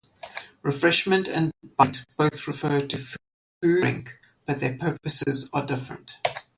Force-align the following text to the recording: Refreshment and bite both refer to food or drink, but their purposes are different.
Refreshment 0.63 1.27
and 1.27 1.51
bite 1.77 2.05
both 2.17 2.47
refer 2.47 2.81
to 2.87 2.97
food 2.97 3.17
or 3.61 3.79
drink, 3.81 4.17
but 4.47 4.57
their 4.59 4.75
purposes 4.75 5.47
are 5.53 5.63
different. 5.63 6.17